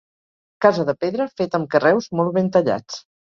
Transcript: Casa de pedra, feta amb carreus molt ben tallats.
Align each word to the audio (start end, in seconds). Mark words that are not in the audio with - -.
Casa 0.65 0.85
de 0.87 0.95
pedra, 1.03 1.27
feta 1.41 1.59
amb 1.61 1.69
carreus 1.75 2.09
molt 2.21 2.35
ben 2.39 2.53
tallats. 2.59 2.99